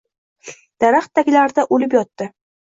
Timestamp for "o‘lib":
1.79-1.95